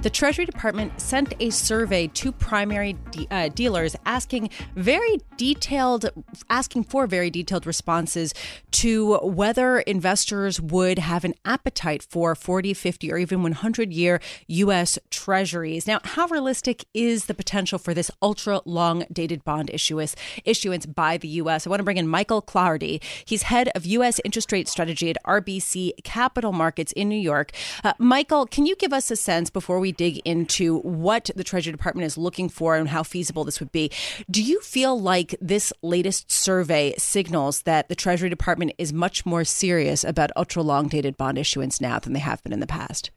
[0.00, 6.10] The Treasury Department sent a survey to primary de- uh, dealers asking very detailed,
[6.48, 8.32] asking for very detailed responses
[8.70, 15.00] to whether investors would have an appetite for 40, 50, or even 100 year U.S.
[15.10, 15.88] Treasuries.
[15.88, 21.16] Now, how realistic is the potential for this ultra long dated bond issuance, issuance by
[21.16, 21.66] the U.S.?
[21.66, 23.02] I want to bring in Michael Cloherty.
[23.24, 24.20] He's head of U.S.
[24.24, 27.50] interest rate strategy at RBC Capital Markets in New York.
[27.82, 31.42] Uh, Michael, can you give us a sense before we we dig into what the
[31.42, 33.90] Treasury Department is looking for and how feasible this would be,
[34.30, 39.44] do you feel like this latest survey signals that the Treasury Department is much more
[39.44, 43.10] serious about ultra long dated bond issuance now than they have been in the past?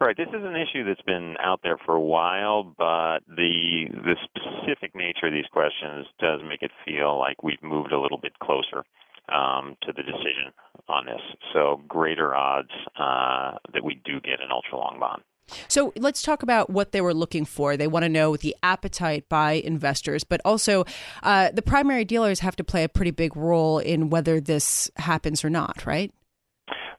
[0.00, 0.16] Right.
[0.16, 4.94] This is an issue that's been out there for a while, but the the specific
[4.94, 8.84] nature of these questions does make it feel like we've moved a little bit closer
[9.32, 10.52] um, to the decision
[10.88, 11.22] on this.
[11.52, 15.22] So greater odds uh, that we do get an ultra long bond.
[15.68, 17.76] So let's talk about what they were looking for.
[17.76, 20.84] They want to know the appetite by investors, but also
[21.22, 25.44] uh, the primary dealers have to play a pretty big role in whether this happens
[25.44, 26.12] or not, right?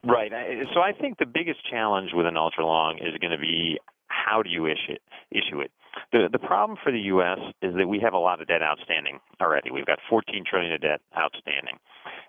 [0.03, 0.31] Right.
[0.73, 4.42] So I think the biggest challenge with an ultra long is going to be how
[4.42, 5.02] do you issue it?
[5.31, 5.72] Issue it.
[6.12, 7.40] The the problem for the U.S.
[7.62, 9.72] is that we have a lot of debt outstanding already.
[9.72, 11.80] We've got 14 trillion of debt outstanding,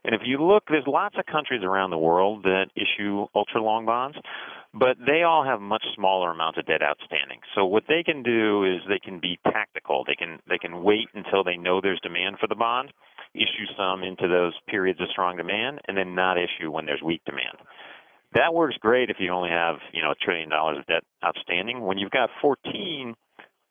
[0.04, 3.84] and if you look, there's lots of countries around the world that issue ultra long
[3.84, 4.16] bonds,
[4.74, 7.40] but they all have much smaller amounts of debt outstanding.
[7.54, 10.04] So what they can do is they can be tactical.
[10.06, 12.92] They can they can wait until they know there's demand for the bond,
[13.34, 17.22] issue some into those periods of strong demand, and then not issue when there's weak
[17.24, 17.56] demand.
[18.34, 21.80] That works great if you only have you know a trillion dollars of debt outstanding.
[21.80, 23.14] When you've got 14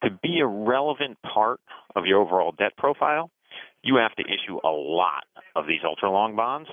[0.03, 1.59] to be a relevant part
[1.95, 3.29] of your overall debt profile,
[3.83, 5.23] you have to issue a lot
[5.55, 6.69] of these ultra long bonds,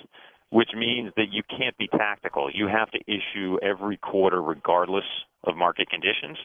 [0.54, 2.48] which means that you can't be tactical.
[2.48, 5.04] You have to issue every quarter regardless
[5.42, 6.38] of market conditions.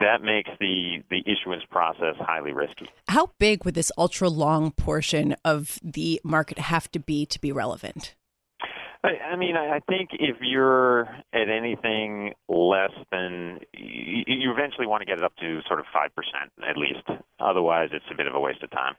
[0.00, 2.88] That makes the, the issuance process highly risky.
[3.08, 7.52] How big would this ultra long portion of the market have to be to be
[7.52, 8.14] relevant?
[9.04, 11.02] I, mean, I think if you're
[11.34, 16.08] at anything less than, you eventually want to get it up to sort of 5%
[16.66, 17.20] at least.
[17.38, 18.94] Otherwise, it's a bit of a waste of time.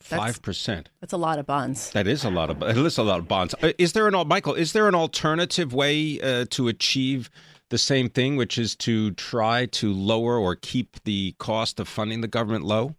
[0.00, 0.90] Five percent.
[1.00, 1.90] That's a lot of bonds.
[1.92, 2.62] That is a lot of.
[2.62, 3.54] It is a lot of bonds.
[3.62, 4.54] Uh, is there an Michael?
[4.54, 7.30] Is there an alternative way uh, to achieve
[7.70, 12.20] the same thing, which is to try to lower or keep the cost of funding
[12.20, 12.96] the government low?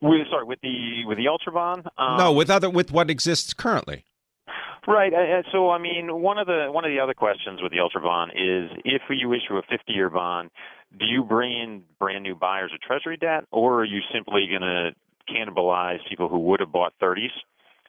[0.00, 1.86] With, sorry, with the with the ultra bond?
[1.96, 4.04] Um, no, with other with what exists currently.
[4.86, 5.12] Right.
[5.52, 8.32] So, I mean, one of the one of the other questions with the ultra bond
[8.32, 10.50] is if you issue a 50-year bond,
[10.98, 14.62] do you bring in brand new buyers of Treasury debt, or are you simply going
[14.62, 14.90] to
[15.32, 17.34] cannibalize people who would have bought 30s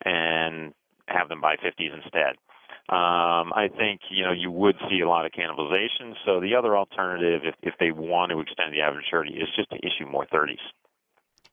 [0.05, 0.73] and
[1.07, 2.35] have them buy 50s instead?
[2.89, 6.15] Um, I think you know you would see a lot of cannibalization.
[6.25, 9.69] So the other alternative, if if they want to extend the average maturity, is just
[9.69, 10.57] to issue more 30s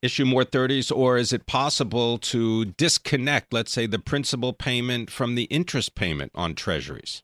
[0.02, 5.34] issue more 30s, or is it possible to disconnect, let's say, the principal payment from
[5.34, 7.22] the interest payment on treasuries?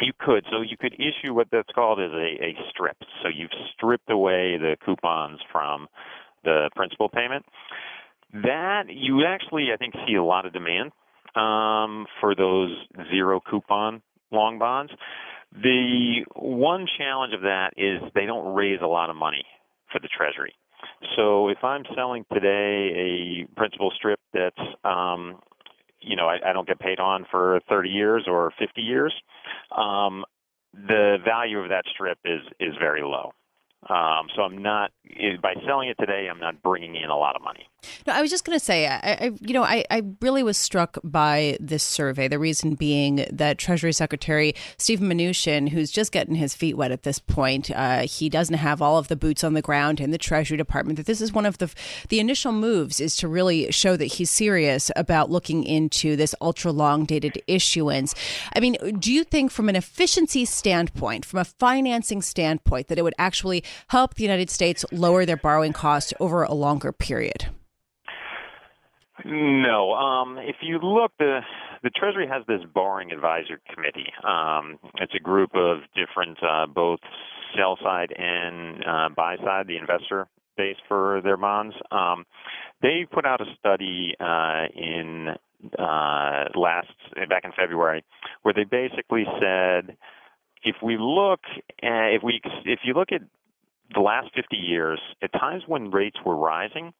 [0.00, 0.44] You could.
[0.50, 2.98] So you could issue what that's called as a, a strip.
[3.22, 5.88] So you've stripped away the coupons from
[6.46, 7.44] the principal payment.
[8.32, 10.92] That you actually, I think, see a lot of demand
[11.34, 12.74] um, for those
[13.10, 14.02] zero coupon
[14.32, 14.92] long bonds.
[15.52, 19.44] The one challenge of that is they don't raise a lot of money
[19.92, 20.54] for the Treasury.
[21.16, 25.38] So if I'm selling today a principal strip that's, um,
[26.00, 29.14] you know, I, I don't get paid on for 30 years or 50 years,
[29.76, 30.24] um,
[30.74, 33.32] the value of that strip is is very low.
[33.88, 34.90] Um, so I'm not
[35.40, 36.28] by selling it today.
[36.30, 37.68] I'm not bringing in a lot of money.
[38.06, 40.56] No, I was just going to say, I, I, you know, I, I really was
[40.56, 42.26] struck by this survey.
[42.26, 47.04] The reason being that Treasury Secretary Steven Mnuchin, who's just getting his feet wet at
[47.04, 50.18] this point, uh, he doesn't have all of the boots on the ground in the
[50.18, 50.96] Treasury Department.
[50.96, 51.72] That this is one of the
[52.08, 56.72] the initial moves is to really show that he's serious about looking into this ultra
[56.72, 58.14] long dated issuance.
[58.54, 63.02] I mean, do you think, from an efficiency standpoint, from a financing standpoint, that it
[63.02, 67.46] would actually help the United States lower their borrowing costs over a longer period?
[69.24, 69.92] No.
[69.92, 71.40] Um, if you look, the
[71.82, 74.12] the Treasury has this borrowing advisory committee.
[74.24, 77.00] Um, it's a group of different, uh, both
[77.56, 80.26] sell side and uh, buy side, the investor
[80.56, 81.74] base for their bonds.
[81.90, 82.24] Um,
[82.82, 85.28] they put out a study uh, in
[85.78, 86.88] uh, last
[87.28, 88.04] back in February
[88.42, 89.96] where they basically said
[90.62, 91.40] if we look
[91.82, 93.22] uh, if we if you look at
[93.94, 96.92] the last 50 years, at times when rates were rising,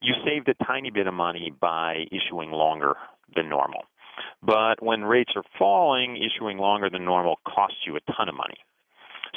[0.00, 2.94] you saved a tiny bit of money by issuing longer
[3.34, 3.82] than normal.
[4.42, 8.56] But when rates are falling, issuing longer than normal costs you a ton of money.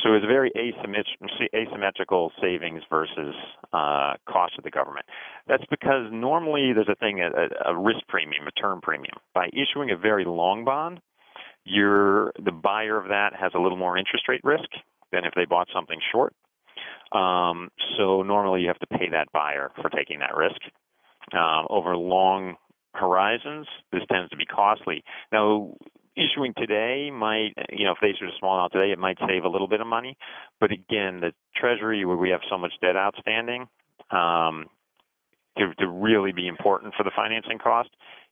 [0.03, 0.51] So it's a very
[1.55, 3.33] asymmetrical savings versus
[3.71, 5.05] uh, cost of the government.
[5.47, 9.15] That's because normally there's a thing, a, a risk premium, a term premium.
[9.33, 10.99] By issuing a very long bond,
[11.63, 14.69] you're, the buyer of that has a little more interest rate risk
[15.11, 16.33] than if they bought something short.
[17.11, 20.59] Um, so normally you have to pay that buyer for taking that risk.
[21.33, 22.55] Um, over long
[22.93, 25.03] horizons, this tends to be costly.
[25.31, 25.73] Now,
[26.15, 29.43] issuing today might, you know, if they issued a small amount today, it might save
[29.43, 30.17] a little bit of money.
[30.59, 33.67] But again, the Treasury, where we have so much debt outstanding,
[34.11, 34.65] um,
[35.57, 37.89] to, to really be important for the financing cost,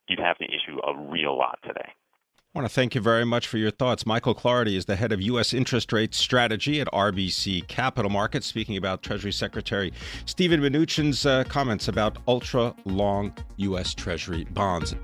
[0.08, 1.90] you'd have to issue a real lot today.
[2.54, 4.06] I want to thank you very much for your thoughts.
[4.06, 5.52] Michael Cloherty is the head of U.S.
[5.52, 9.92] interest rate strategy at RBC Capital Markets, speaking about Treasury Secretary
[10.24, 13.92] Steven Mnuchin's uh, comments about ultra long U.S.
[13.92, 14.94] Treasury bonds.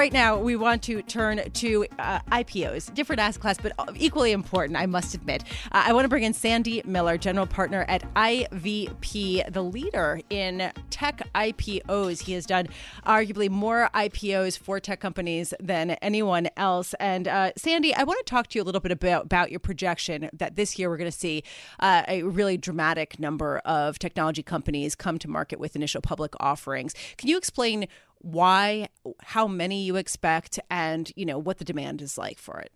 [0.00, 4.78] Right now, we want to turn to uh, IPOs, different asset class, but equally important,
[4.78, 5.44] I must admit.
[5.72, 10.72] Uh, I want to bring in Sandy Miller, general partner at IVP, the leader in
[10.88, 12.22] tech IPOs.
[12.22, 12.68] He has done
[13.04, 16.94] arguably more IPOs for tech companies than anyone else.
[16.98, 19.60] And uh, Sandy, I want to talk to you a little bit about, about your
[19.60, 21.44] projection that this year we're going to see
[21.78, 26.94] uh, a really dramatic number of technology companies come to market with initial public offerings.
[27.18, 27.86] Can you explain
[28.20, 28.88] why,
[29.20, 32.72] how many you expect, and you know what the demand is like for it.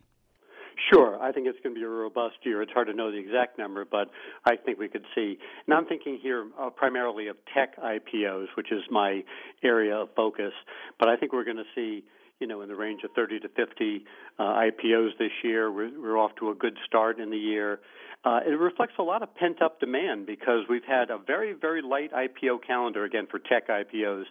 [0.93, 1.21] Sure.
[1.23, 2.61] I think it's going to be a robust year.
[2.61, 4.11] It's hard to know the exact number, but
[4.45, 5.39] I think we could see.
[5.67, 9.23] And I'm thinking here uh, primarily of tech IPOs, which is my
[9.63, 10.53] area of focus.
[10.99, 12.05] But I think we're going to see,
[12.45, 14.05] you know, in the range of 30 to 50
[14.39, 15.73] uh, IPOs this year.
[15.73, 17.81] We're, we're off to a good start in the year.
[18.23, 21.81] Uh, it reflects a lot of pent up demand because we've had a very, very
[21.81, 24.25] light IPO calendar again for tech IPOs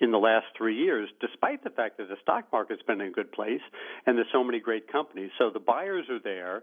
[0.00, 3.10] in the last three years, despite the fact that the stock market's been in a
[3.10, 3.62] good place
[4.06, 5.30] and there's so many great companies.
[5.36, 6.62] So the buyers are there.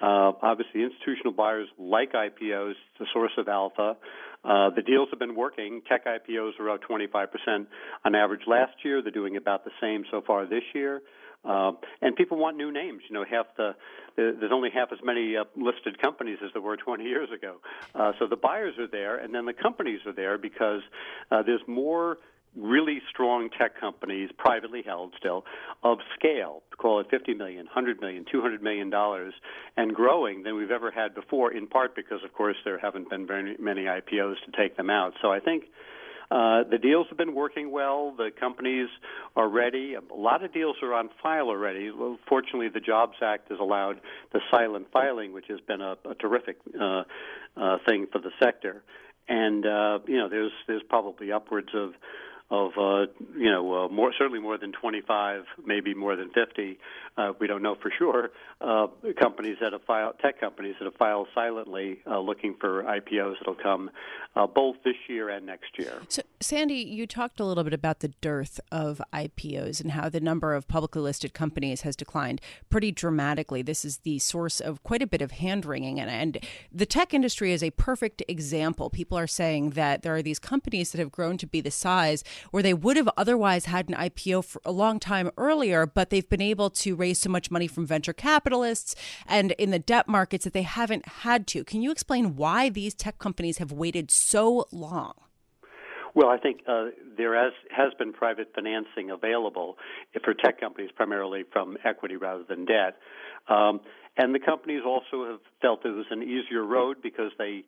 [0.00, 3.96] Uh, obviously, institutional buyers like IPOs, the source of alpha.
[4.44, 5.82] Uh, the deals have been working.
[5.88, 7.66] Tech IPOs are up 25%
[8.04, 9.02] on average last year.
[9.02, 11.02] They're doing about the same so far this year.
[11.44, 11.72] Uh,
[12.02, 13.02] and people want new names.
[13.08, 13.74] You know, half the
[14.16, 17.58] there's only half as many uh, listed companies as there were 20 years ago.
[17.94, 20.80] Uh, so the buyers are there, and then the companies are there because
[21.30, 22.18] uh, there's more
[22.56, 25.44] really strong tech companies, privately held still,
[25.82, 29.34] of scale, call it 50 million, 100 million, 200 million dollars,
[29.76, 31.52] and growing than we've ever had before.
[31.52, 35.14] In part because, of course, there haven't been very many IPOs to take them out.
[35.22, 35.64] So I think
[36.30, 38.12] uh, the deals have been working well.
[38.16, 38.88] The companies
[39.34, 39.94] are ready.
[39.94, 41.90] A lot of deals are on file already.
[41.90, 44.00] Well, fortunately, the Jobs Act has allowed
[44.32, 47.04] the silent filing, which has been a, a terrific uh,
[47.56, 48.82] uh, thing for the sector.
[49.26, 51.92] And uh, you know, there's there's probably upwards of
[52.50, 56.78] of uh, you know uh, more certainly more than 25, maybe more than 50.
[57.16, 58.30] Uh, we don't know for sure.
[58.60, 58.86] Uh,
[59.20, 63.54] companies that have filed, tech companies that have filed silently, uh, looking for IPOs that'll
[63.54, 63.90] come
[64.36, 66.00] uh, both this year and next year.
[66.08, 70.20] So, Sandy, you talked a little bit about the dearth of IPOs and how the
[70.20, 72.40] number of publicly listed companies has declined
[72.70, 73.62] pretty dramatically.
[73.62, 77.12] This is the source of quite a bit of hand wringing, and, and the tech
[77.12, 78.90] industry is a perfect example.
[78.90, 82.22] People are saying that there are these companies that have grown to be the size
[82.50, 86.28] where they would have otherwise had an IPO for a long time earlier, but they've
[86.28, 88.94] been able to raise so much money from venture capitalists
[89.26, 91.64] and in the debt markets that they haven't had to.
[91.64, 95.14] Can you explain why these tech companies have waited so long?
[96.14, 99.76] Well, I think uh, there has, has been private financing available
[100.24, 102.96] for tech companies, primarily from equity rather than debt.
[103.48, 103.80] Um,
[104.16, 107.64] and the companies also have felt it was an easier road because they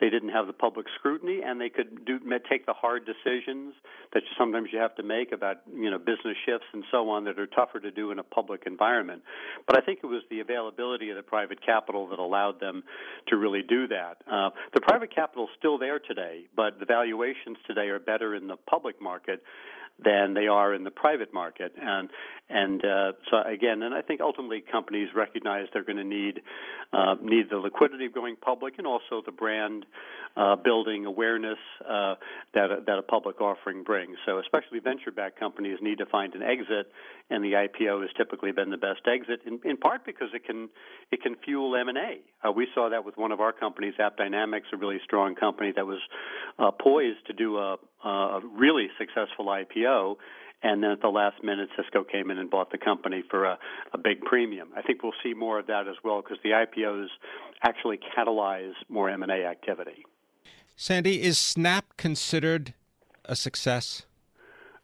[0.00, 3.74] they didn't have the public scrutiny, and they could do take the hard decisions
[4.12, 7.38] that sometimes you have to make about you know business shifts and so on that
[7.38, 9.22] are tougher to do in a public environment.
[9.66, 12.82] But I think it was the availability of the private capital that allowed them
[13.28, 14.18] to really do that.
[14.30, 18.46] Uh, the private capital is still there today, but the valuations today are better in
[18.46, 19.42] the public market
[20.02, 21.72] than they are in the private market.
[21.80, 22.10] And
[22.48, 26.40] and uh, so again, and I think ultimately companies recognize they're going to need
[26.92, 29.86] uh, need the liquidity of going public and also the brand
[30.36, 32.14] uh, building awareness uh,
[32.54, 34.16] that a, that a public offering brings.
[34.26, 36.90] So, especially venture-backed companies need to find an exit,
[37.30, 40.68] and the IPO has typically been the best exit, in, in part because it can
[41.12, 42.20] it can fuel M&A.
[42.46, 45.86] Uh, we saw that with one of our companies, AppDynamics, a really strong company that
[45.86, 46.00] was
[46.58, 50.16] uh, poised to do a, a really successful IPO
[50.64, 53.58] and then at the last minute, Cisco came in and bought the company for a,
[53.92, 54.70] a big premium.
[54.74, 57.08] I think we'll see more of that as well because the IPOs
[57.62, 60.06] actually catalyze more M&A activity.
[60.76, 62.74] Sandy, is Snap considered
[63.24, 64.06] a success?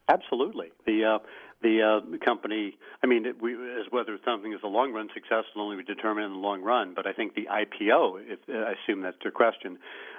[0.09, 0.73] Absolutely.
[0.87, 1.19] The uh,
[1.63, 2.79] the uh, company.
[3.03, 5.85] I mean, it, we, as whether something is a long run success will only be
[5.85, 6.95] determined in the long run.
[6.95, 8.23] But I think the IPO.
[8.27, 9.79] If, I assume that's your question.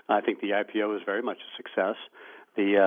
[0.10, 1.96] I think the IPO is very much a success.
[2.56, 2.78] The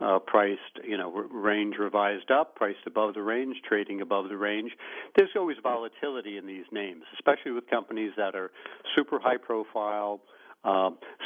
[0.00, 4.36] uh, uh, priced, you know, range revised up, priced above the range, trading above the
[4.36, 4.72] range.
[5.16, 8.50] There's always volatility in these names, especially with companies that are
[8.94, 10.37] super high profile, uh,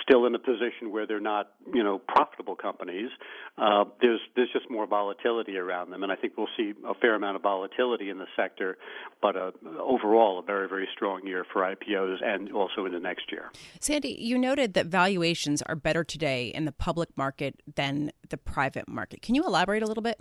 [0.03, 3.11] still in a position where they're not, you know, profitable companies.
[3.59, 7.15] Uh, there's there's just more volatility around them, and I think we'll see a fair
[7.15, 8.79] amount of volatility in the sector.
[9.21, 13.31] But uh, overall, a very very strong year for IPOs, and also in the next
[13.31, 13.51] year.
[13.81, 18.89] Sandy, you noted that valuations are better today in the public market than the private
[18.89, 19.23] market.
[19.23, 20.19] Can you elaborate a little bit?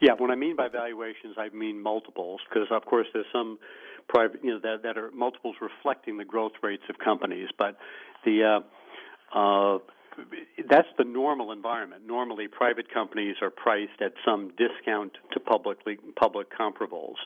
[0.00, 3.58] Yeah, what I mean by valuations, I mean multiples, because of course there's some
[4.08, 7.76] private, you know, that, that are multiples reflecting the growth rates of companies, but
[8.24, 8.62] the
[9.34, 9.78] uh, uh,
[10.70, 12.02] that's the normal environment.
[12.06, 17.16] Normally, private companies are priced at some discount to publicly public comparables,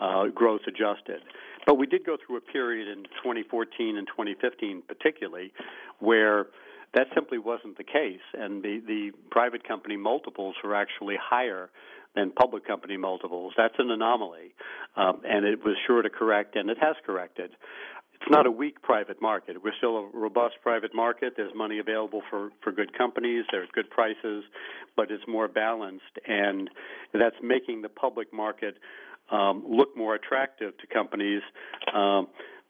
[0.00, 1.20] uh, growth adjusted.
[1.66, 5.52] But we did go through a period in 2014 and 2015, particularly,
[5.98, 6.46] where
[6.94, 11.70] that simply wasn't the case, and the the private company multiples were actually higher
[12.14, 13.52] than public company multiples.
[13.56, 14.54] That's an anomaly,
[14.96, 17.50] um, and it was sure to correct, and it has corrected.
[18.14, 19.62] It's not a weak private market.
[19.62, 21.34] We're still a robust private market.
[21.36, 23.44] There's money available for, for good companies.
[23.50, 24.44] There's good prices,
[24.94, 26.68] but it's more balanced, and
[27.14, 28.76] that's making the public market
[29.30, 31.40] um, look more attractive to companies
[31.94, 32.26] um,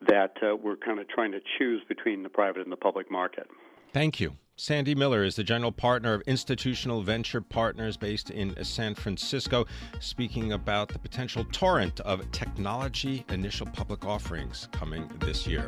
[0.07, 3.49] that uh, we're kind of trying to choose between the private and the public market.
[3.93, 4.37] Thank you.
[4.63, 9.65] Sandy Miller is the general partner of Institutional Venture Partners based in San Francisco,
[10.01, 15.67] speaking about the potential torrent of technology initial public offerings coming this year.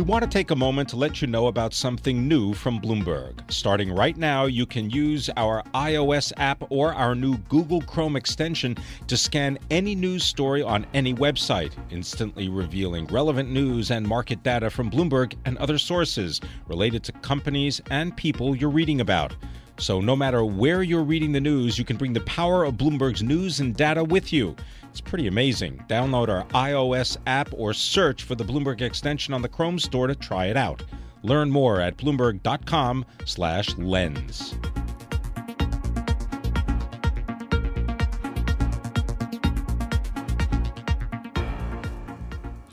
[0.00, 3.38] We want to take a moment to let you know about something new from Bloomberg.
[3.52, 8.78] Starting right now, you can use our iOS app or our new Google Chrome extension
[9.08, 14.70] to scan any news story on any website, instantly revealing relevant news and market data
[14.70, 19.36] from Bloomberg and other sources related to companies and people you're reading about.
[19.80, 23.22] So, no matter where you're reading the news, you can bring the power of Bloomberg's
[23.22, 24.54] news and data with you.
[24.90, 25.82] It's pretty amazing.
[25.88, 30.14] Download our iOS app or search for the Bloomberg extension on the Chrome store to
[30.14, 30.82] try it out.
[31.22, 34.54] Learn more at bloomberg.com/lens.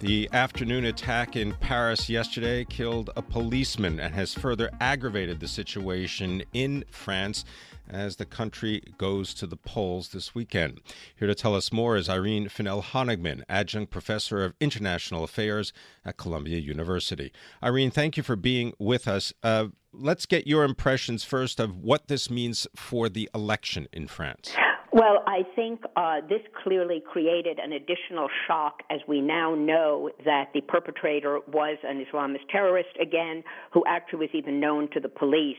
[0.08, 6.44] The afternoon attack in Paris yesterday killed a policeman and has further aggravated the situation
[6.54, 7.44] in France
[7.90, 10.80] as the country goes to the polls this weekend.
[11.18, 15.74] Here to tell us more is Irene Finel-Honigman, adjunct professor of international affairs
[16.06, 17.34] at Columbia University.
[17.62, 19.34] Irene, thank you for being with us.
[19.44, 24.56] Uh, let's get your impressions first of what this means for the election in France.
[24.98, 30.46] Well, I think uh, this clearly created an additional shock as we now know that
[30.56, 35.56] the perpetrator was an Islamist terrorist again, who actually was even known to the police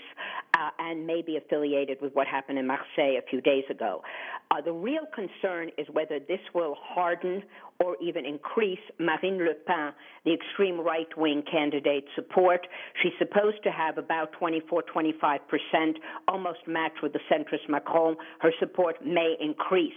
[0.55, 4.03] uh, and may be affiliated with what happened in Marseille a few days ago.
[4.51, 7.41] Uh, the real concern is whether this will harden
[7.81, 9.93] or even increase Marine Le Pen,
[10.25, 12.67] the extreme right wing candidate support.
[13.03, 18.17] She's supposed to have about 24, 25 percent, almost matched with the centrist Macron.
[18.41, 19.93] Her support may increase.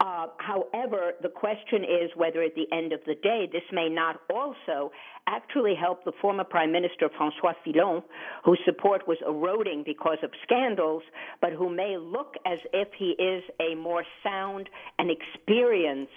[0.00, 4.20] Uh, however, the question is whether at the end of the day this may not
[4.32, 4.92] also
[5.28, 8.02] actually help the former Prime Minister Francois Fillon,
[8.44, 11.02] whose support was eroding because of scandals,
[11.40, 14.68] but who may look as if he is a more sound
[14.98, 16.12] and experienced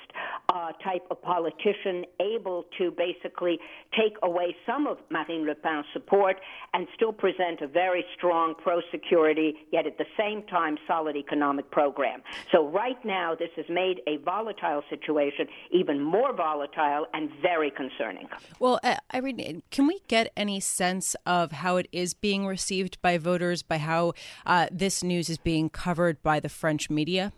[0.50, 3.60] uh, type of politician, able to basically
[3.98, 6.40] take away some of Marine Le Pen's support
[6.74, 12.22] and still present a very strong pro-security, yet at the same time solid economic program.
[12.52, 18.28] So right now, this has made a volatile situation even more volatile and very concerning.
[18.60, 23.18] Well, uh, Irene, can we get any sense of how it is being received by
[23.18, 24.14] voters, by how
[24.46, 27.32] uh, this news is being covered by the French media?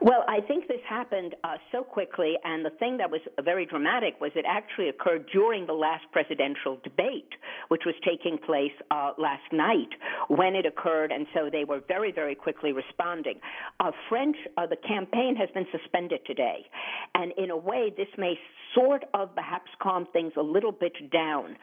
[0.00, 4.30] Well, I think happened uh, so quickly, and the thing that was very dramatic was
[4.34, 7.32] it actually occurred during the last presidential debate,
[7.68, 9.90] which was taking place uh, last night
[10.28, 13.38] when it occurred, and so they were very, very quickly responding.
[13.80, 16.64] Uh, French, the campaign has been suspended today,
[17.14, 18.34] and in a way, this may
[18.74, 21.56] sort of perhaps calm things a little bit down.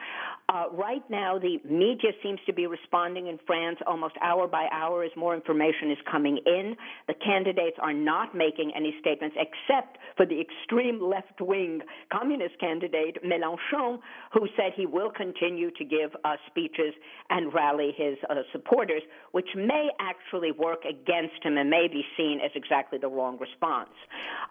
[0.50, 5.04] Uh, right now, the media seems to be responding in France almost hour by hour
[5.04, 6.76] as more information is coming in.
[7.08, 11.82] The candidates are not making any statements except for the extreme left wing
[12.12, 14.00] communist candidate, Mélenchon,
[14.34, 16.94] who said he will continue to give uh, speeches
[17.30, 22.40] and rally his uh, supporters, which may actually work against him and may be seen
[22.44, 23.90] as exactly the wrong response.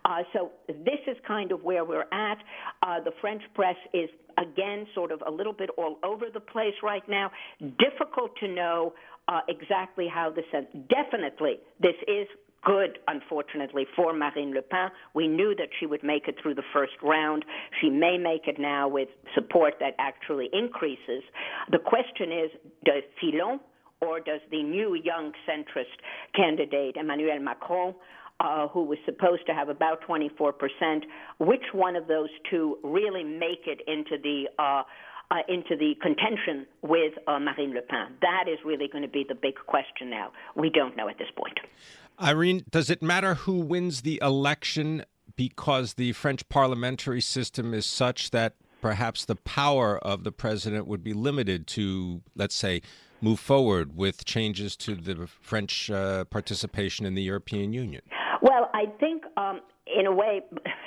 [0.04, 2.38] Uh, so this is kind of where we're at.
[2.82, 6.74] Uh, the French press is again sort of a little bit all over the place
[6.82, 7.30] right now.
[7.60, 8.94] Difficult to know
[9.28, 10.68] uh, exactly how this ends.
[10.88, 12.26] Definitely, this is
[12.64, 14.88] good, unfortunately, for Marine Le Pen.
[15.14, 17.44] We knew that she would make it through the first round.
[17.80, 21.22] She may make it now with support that actually increases.
[21.70, 22.50] The question is,
[22.84, 23.60] does Fillon
[24.00, 25.96] or does the new young centrist
[26.34, 27.94] candidate, Emmanuel Macron,
[28.40, 30.52] uh, who was supposed to have about 24%,
[31.38, 34.82] which one of those two really make it into the uh,
[35.30, 38.16] uh, into the contention with uh, Marine Le Pen.
[38.20, 40.32] That is really going to be the big question now.
[40.54, 41.58] We don't know at this point.
[42.22, 45.04] Irene, does it matter who wins the election
[45.36, 51.02] because the French parliamentary system is such that perhaps the power of the president would
[51.02, 52.82] be limited to, let's say,
[53.20, 58.02] move forward with changes to the French uh, participation in the European Union?
[58.44, 59.62] Well, I think um,
[59.98, 60.42] in a way,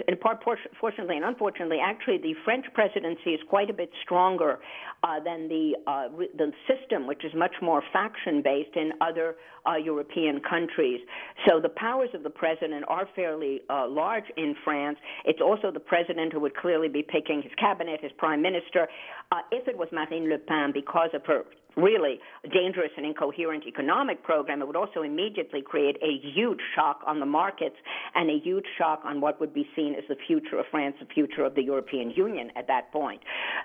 [0.08, 0.44] in part,
[0.80, 4.60] fortunately and unfortunately, actually, the French presidency is quite a bit stronger
[5.02, 9.38] uh, than the uh, the system, which is much more faction based in other
[9.68, 11.00] uh, European countries.
[11.48, 15.00] So the powers of the president are fairly uh, large in France.
[15.26, 18.88] It's also the president who would clearly be picking his cabinet, his prime minister.
[19.32, 21.42] Uh, if it was Marine Le Pen, because of her
[21.78, 22.20] really
[22.52, 27.26] dangerous and incoherent economic program, it would also immediately create a huge shock on the
[27.26, 27.76] markets
[28.16, 31.06] and a huge shock on what would be seen as the future of France, the
[31.14, 33.22] future of the European Union at that point.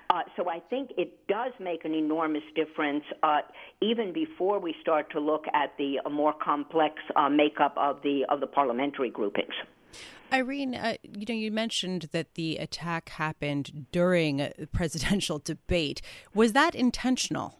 [0.09, 3.39] Uh, so I think it does make an enormous difference uh,
[3.81, 8.39] even before we start to look at the more complex uh, makeup of the of
[8.39, 9.53] the parliamentary groupings.
[10.31, 16.01] Irene, uh, you know, you mentioned that the attack happened during a presidential debate.
[16.33, 17.59] Was that intentional?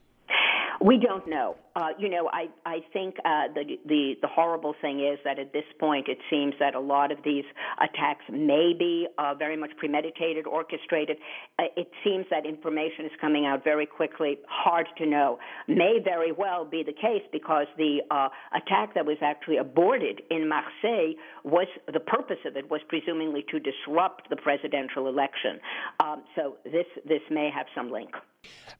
[0.83, 1.55] We don't know.
[1.75, 5.53] Uh, you know, I I think uh, the the the horrible thing is that at
[5.53, 7.45] this point it seems that a lot of these
[7.81, 11.17] attacks may be uh, very much premeditated, orchestrated.
[11.57, 14.37] Uh, it seems that information is coming out very quickly.
[14.47, 15.39] Hard to know.
[15.67, 20.47] May very well be the case because the uh, attack that was actually aborted in
[20.47, 25.59] Marseille was the purpose of it was presumably to disrupt the presidential election.
[26.01, 28.11] Um, so this this may have some link.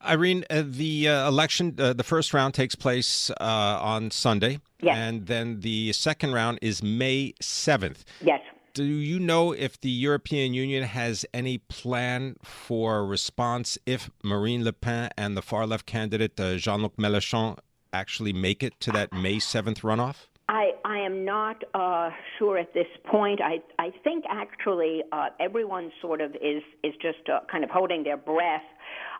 [0.05, 4.59] Irene, uh, the election, uh, the first round takes place uh, on Sunday.
[4.81, 4.97] Yes.
[4.97, 8.03] And then the second round is May 7th.
[8.21, 8.41] Yes.
[8.73, 14.73] Do you know if the European Union has any plan for response if Marine Le
[14.73, 17.57] Pen and the far left candidate uh, Jean Luc Mélenchon
[17.93, 20.27] actually make it to that May 7th runoff?
[20.49, 23.41] I, I am not uh, sure at this point.
[23.41, 28.03] I, I think actually uh, everyone sort of is, is just uh, kind of holding
[28.03, 28.63] their breath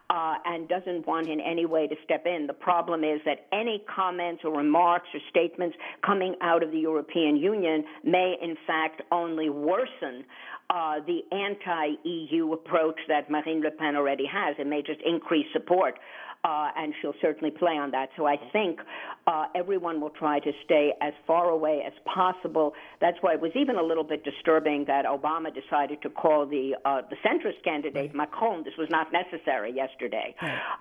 [0.09, 2.47] uh, and doesn't want in any way to step in.
[2.47, 7.37] The problem is that any comments or remarks or statements coming out of the European
[7.37, 10.25] Union may, in fact, only worsen
[10.69, 14.55] uh, the anti-EU approach that Marine Le Pen already has.
[14.59, 15.95] It may just increase support
[16.43, 18.09] uh, and she'll certainly play on that.
[18.17, 18.79] So I think
[19.27, 22.73] uh, everyone will try to stay as far away as possible.
[22.99, 26.75] That's why it was even a little bit disturbing that Obama decided to call the
[26.85, 28.13] uh, the centrist candidate.
[28.13, 28.63] Macron.
[28.63, 30.35] This was not necessary yesterday.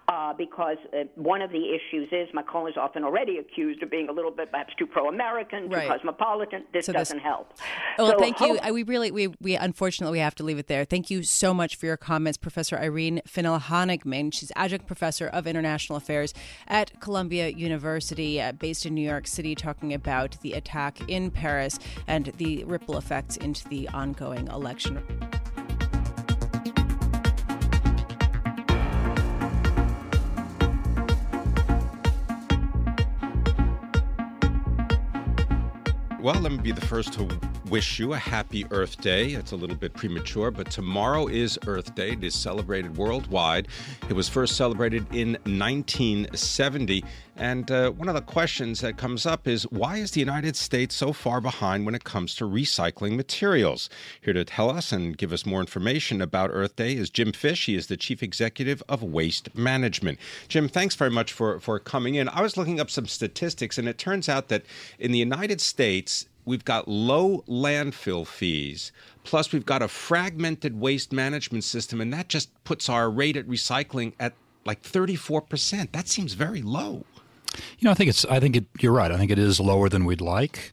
[0.09, 4.09] Uh, because uh, one of the issues is Macron is often already accused of being
[4.09, 5.89] a little bit perhaps too pro-American, too right.
[5.89, 6.65] cosmopolitan.
[6.73, 7.25] This so doesn't this...
[7.25, 7.53] help.
[7.99, 8.59] Well, so thank hope...
[8.65, 8.75] you.
[8.75, 10.85] we really we we unfortunately we have to leave it there.
[10.85, 14.33] Thank you so much for your comments, Professor Irene Finel-Honigman.
[14.35, 16.33] She's adjunct professor of International Affairs
[16.67, 21.79] at Columbia University, uh, based in New York City, talking about the attack in Paris
[22.07, 24.99] and the ripple effects into the ongoing election.
[36.19, 39.29] Well, let me be the first to wish you a happy Earth Day.
[39.31, 42.11] It's a little bit premature, but tomorrow is Earth Day.
[42.11, 43.67] It is celebrated worldwide.
[44.11, 47.03] It was first celebrated in 1970.
[47.37, 50.95] And uh, one of the questions that comes up is why is the United States
[50.95, 53.89] so far behind when it comes to recycling materials?
[54.21, 57.65] Here to tell us and give us more information about Earth Day is Jim Fish.
[57.65, 60.19] He is the Chief Executive of Waste Management.
[60.47, 62.29] Jim, thanks very much for, for coming in.
[62.29, 64.67] I was looking up some statistics, and it turns out that
[64.99, 68.93] in the United States, we've got low landfill fees,
[69.25, 73.47] plus we've got a fragmented waste management system, and that just puts our rate at
[73.47, 75.93] recycling at like 34%.
[75.93, 77.05] That seems very low.
[77.79, 78.25] You know, I think it's.
[78.27, 78.65] I think it.
[78.81, 79.11] You're right.
[79.11, 80.73] I think it is lower than we'd like.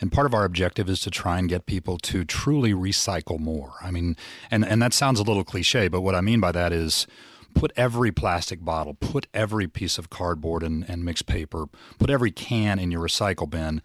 [0.00, 3.72] And part of our objective is to try and get people to truly recycle more.
[3.82, 4.16] I mean,
[4.50, 7.06] and, and that sounds a little cliche, but what I mean by that is
[7.54, 11.66] put every plastic bottle, put every piece of cardboard and, and mixed paper,
[11.98, 13.82] put every can in your recycle bin.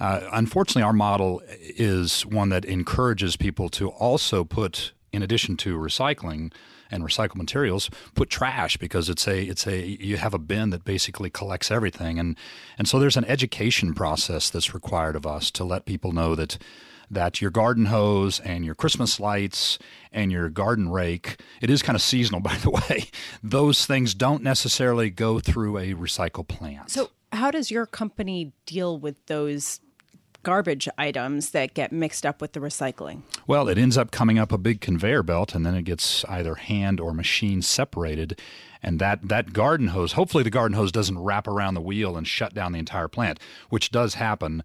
[0.00, 5.76] Uh, unfortunately, our model is one that encourages people to also put, in addition to
[5.76, 6.52] recycling,
[6.90, 10.84] and recycled materials put trash because it's a it's a you have a bin that
[10.84, 12.34] basically collects everything and
[12.78, 16.56] and so there's an education process that's required of us to let people know that
[17.10, 19.78] that your garden hose and your Christmas lights
[20.12, 23.08] and your garden rake, it is kind of seasonal, by the way.
[23.42, 26.90] Those things don't necessarily go through a recycle plant.
[26.90, 29.80] So, how does your company deal with those
[30.42, 33.22] garbage items that get mixed up with the recycling?
[33.46, 36.54] Well, it ends up coming up a big conveyor belt and then it gets either
[36.54, 38.40] hand or machine separated.
[38.82, 42.26] And that, that garden hose, hopefully the garden hose doesn't wrap around the wheel and
[42.26, 44.62] shut down the entire plant, which does happen.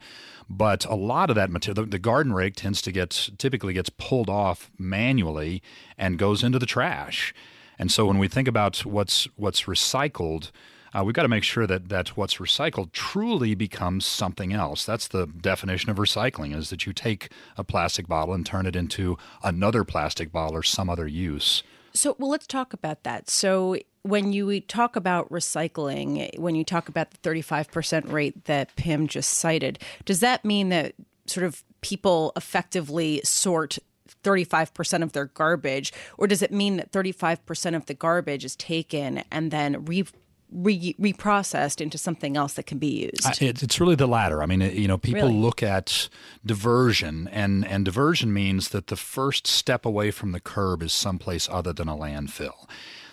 [0.49, 3.89] But a lot of that material, the, the garden rake tends to get, typically gets
[3.89, 5.63] pulled off manually
[5.97, 7.33] and goes into the trash.
[7.79, 10.51] And so when we think about what's, what's recycled,
[10.93, 14.85] uh, we've got to make sure that that what's recycled truly becomes something else.
[14.85, 18.75] That's the definition of recycling: is that you take a plastic bottle and turn it
[18.75, 21.63] into another plastic bottle or some other use.
[21.93, 23.29] So, well, let's talk about that.
[23.29, 29.07] So, when you talk about recycling, when you talk about the 35% rate that Pimm
[29.07, 33.77] just cited, does that mean that sort of people effectively sort
[34.23, 39.23] 35% of their garbage, or does it mean that 35% of the garbage is taken
[39.31, 40.05] and then re-
[40.53, 43.25] re- reprocessed into something else that can be used?
[43.25, 44.41] Uh, it, it's really the latter.
[44.41, 45.39] I mean, you know, people really?
[45.39, 46.09] look at
[46.45, 51.49] diversion, and and diversion means that the first step away from the curb is someplace
[51.49, 52.67] other than a landfill.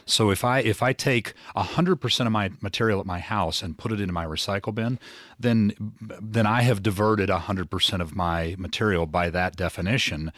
[0.07, 3.79] So if I if I take hundred percent of my material at my house and
[3.79, 4.99] put it into my recycle bin,
[5.39, 10.33] then then I have diverted hundred percent of my material by that definition.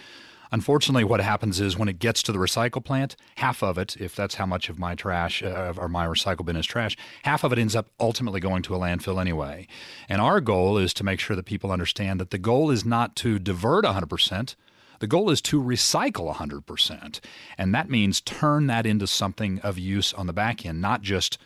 [0.52, 4.14] Unfortunately, what happens is when it gets to the recycle plant, half of it, if
[4.14, 7.54] that's how much of my trash uh, or my recycle bin is trash, half of
[7.54, 9.66] it ends up ultimately going to a landfill anyway.
[10.10, 13.16] And our goal is to make sure that people understand that the goal is not
[13.16, 14.54] to divert 100%.
[14.98, 17.20] The goal is to recycle 100%.
[17.56, 21.38] And that means turn that into something of use on the back end, not just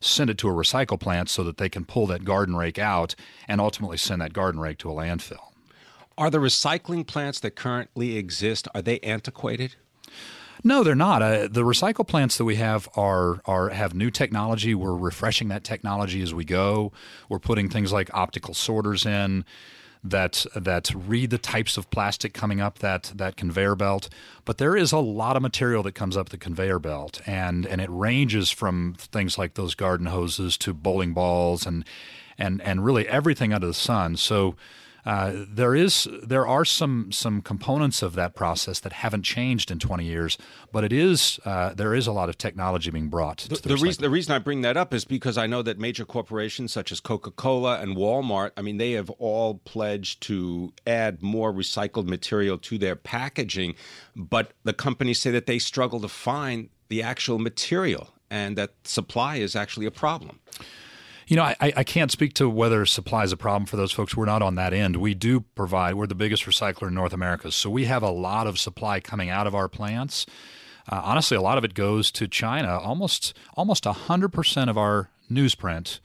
[0.00, 3.14] send it to a recycle plant so that they can pull that garden rake out
[3.46, 5.52] and ultimately send that garden rake to a landfill.
[6.18, 9.76] Are the recycling plants that currently exist are they antiquated?
[10.64, 11.22] No, they're not.
[11.22, 14.74] Uh, the recycle plants that we have are are have new technology.
[14.74, 16.90] We're refreshing that technology as we go.
[17.28, 19.44] We're putting things like optical sorters in
[20.02, 24.08] that that read the types of plastic coming up that that conveyor belt.
[24.44, 27.80] But there is a lot of material that comes up the conveyor belt, and and
[27.80, 31.84] it ranges from things like those garden hoses to bowling balls and
[32.36, 34.16] and and really everything under the sun.
[34.16, 34.56] So
[35.08, 39.78] uh, there is there are some some components of that process that haven't changed in
[39.78, 40.36] 20 years,
[40.70, 43.38] but it is uh, there is a lot of technology being brought.
[43.38, 45.78] The, the, the reason the reason I bring that up is because I know that
[45.78, 50.74] major corporations such as Coca Cola and Walmart, I mean, they have all pledged to
[50.86, 53.76] add more recycled material to their packaging,
[54.14, 59.36] but the companies say that they struggle to find the actual material and that supply
[59.36, 60.40] is actually a problem.
[61.28, 64.16] You know, I, I can't speak to whether supply is a problem for those folks.
[64.16, 64.96] We're not on that end.
[64.96, 67.52] We do provide, we're the biggest recycler in North America.
[67.52, 70.24] So we have a lot of supply coming out of our plants.
[70.90, 72.78] Uh, honestly, a lot of it goes to China.
[72.78, 76.00] Almost almost 100% of our newsprint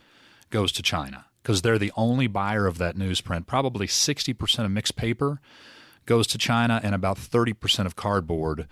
[0.49, 3.47] goes to China because they're the only buyer of that newsprint.
[3.47, 5.39] Probably 60% of mixed paper
[6.05, 8.67] goes to China and about 30% of cardboard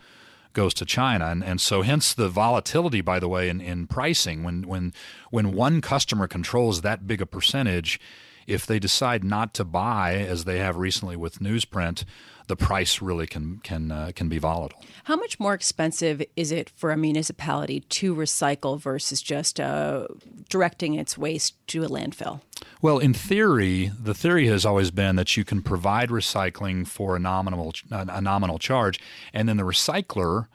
[0.53, 1.25] goes to China.
[1.25, 4.43] And, and so hence the volatility, by the way, in, in pricing.
[4.43, 4.93] When, when,
[5.29, 7.99] when one customer controls that big a percentage,
[8.47, 12.03] If they decide not to buy, as they have recently with newsprint,
[12.47, 14.83] the price really can can uh, can be volatile.
[15.05, 20.07] How much more expensive is it for a municipality to recycle versus just uh,
[20.49, 22.41] directing its waste to a landfill?
[22.81, 27.19] Well, in theory, the theory has always been that you can provide recycling for a
[27.19, 28.99] nominal a nominal charge,
[29.33, 30.47] and then the recycler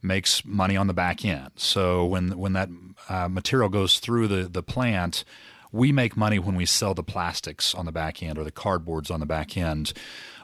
[0.00, 1.50] makes money on the back end.
[1.56, 2.68] So when when that
[3.08, 5.24] uh, material goes through the the plant,
[5.72, 9.10] we make money when we sell the plastics on the back end or the cardboards
[9.10, 9.92] on the back end.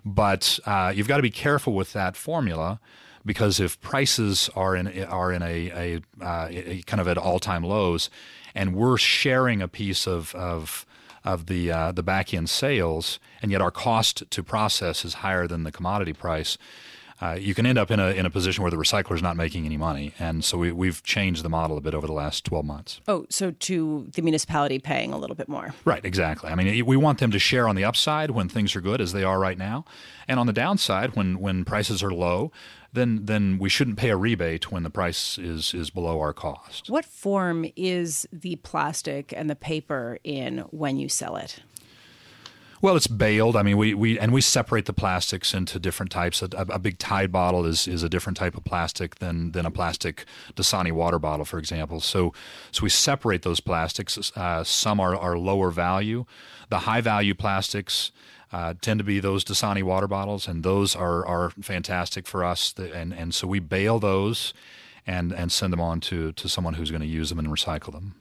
[0.05, 2.81] But uh, you've got to be careful with that formula
[3.25, 7.39] because if prices are in are in a, a, uh, a kind of at all
[7.39, 8.09] time lows,
[8.55, 10.87] and we're sharing a piece of of
[11.25, 15.47] of the uh, the back end sales, and yet our cost to process is higher
[15.47, 16.57] than the commodity price
[17.21, 19.37] uh, you can end up in a in a position where the recycler is not
[19.37, 22.45] making any money, and so we, we've changed the model a bit over the last
[22.45, 23.01] twelve months.
[23.09, 26.05] Oh, so to the municipality paying a little bit more, right?
[26.05, 26.51] Exactly.
[26.51, 29.13] I mean, we want them to share on the upside when things are good, as
[29.13, 29.85] they are right now,
[30.27, 32.53] and on the downside when when prices are low.
[32.91, 36.89] Then, then we shouldn't pay a rebate when the price is is below our cost.
[36.89, 41.61] What form is the plastic and the paper in when you sell it?
[42.81, 43.57] Well, it's baled.
[43.57, 46.43] I mean, we, we and we separate the plastics into different types.
[46.43, 49.71] A, a, big Tide bottle is, is a different type of plastic than than a
[49.71, 52.01] plastic Dasani water bottle, for example.
[52.01, 52.33] So
[52.71, 54.31] so we separate those plastics.
[54.37, 56.25] Uh, some are, are lower value.
[56.69, 58.13] The high value plastics.
[58.51, 62.73] Uh, tend to be those Dasani water bottles, and those are, are fantastic for us.
[62.79, 64.55] And and so we bale those,
[65.07, 67.93] and and send them on to to someone who's going to use them and recycle
[67.93, 68.15] them.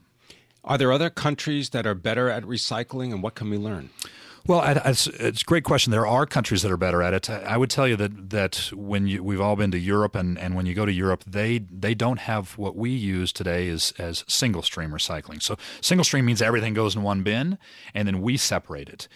[0.66, 3.90] Are there other countries that are better at recycling, and what can we learn?
[4.48, 5.92] Well, it's, it's, a great question.
[5.92, 7.30] There are countries that are better at it.
[7.30, 10.56] I would tell you that that when you, we've all been to Europe, and, and
[10.56, 14.24] when you go to Europe, they they don't have what we use today as as
[14.28, 15.44] single stream recycling.
[15.44, 17.58] So single stream means everything goes in one bin,
[17.94, 19.10] and then we separate it.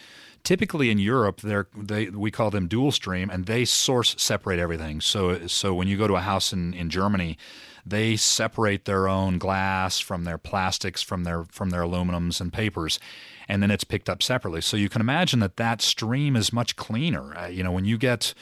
[0.44, 5.00] Typically in Europe, they we call them dual stream, and they source separate everything.
[5.00, 7.38] So so when you go to a house in, in Germany,
[7.86, 13.00] they separate their own glass from their plastics, from their from their aluminums and papers,
[13.48, 14.62] and then it's picked up separately.
[14.62, 17.38] So you can imagine that that stream is much cleaner.
[17.38, 18.34] Uh, you know, when you get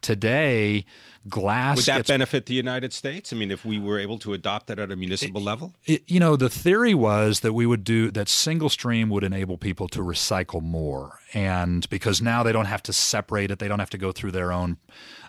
[0.00, 0.84] today
[1.28, 4.32] glass would that gets, benefit the united states i mean if we were able to
[4.32, 7.66] adopt that at a municipal it, level it, you know the theory was that we
[7.66, 12.52] would do that single stream would enable people to recycle more and because now they
[12.52, 14.78] don't have to separate it they don't have to go through their own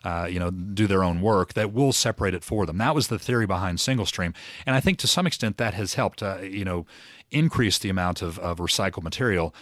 [0.03, 2.77] uh, you know do their own work that will separate it for them.
[2.77, 4.33] That was the theory behind single stream
[4.65, 6.85] and i think to some extent that has helped uh, you know
[7.31, 9.53] increase the amount of, of recycled material.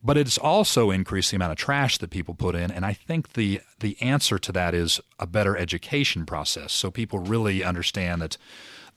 [0.00, 2.70] But it's also increased the amount of trash that people put in.
[2.70, 6.72] And i think the the answer to that is a better education process.
[6.72, 8.36] So people really understand that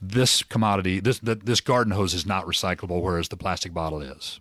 [0.00, 4.40] this commodity this this garden hose is not recyclable whereas the plastic bottle is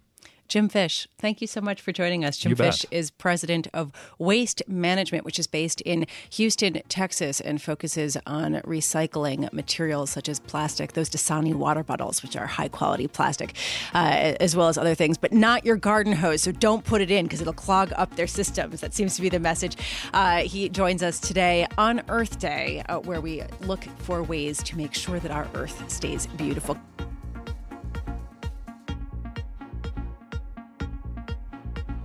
[0.51, 2.37] Jim Fish, thank you so much for joining us.
[2.37, 2.91] Jim you Fish bet.
[2.91, 9.49] is president of Waste Management, which is based in Houston, Texas, and focuses on recycling
[9.53, 13.55] materials such as plastic, those Dasani water bottles, which are high quality plastic,
[13.93, 16.41] uh, as well as other things, but not your garden hose.
[16.41, 18.81] So don't put it in because it'll clog up their systems.
[18.81, 19.77] That seems to be the message.
[20.13, 24.75] Uh, he joins us today on Earth Day, uh, where we look for ways to
[24.75, 26.77] make sure that our Earth stays beautiful.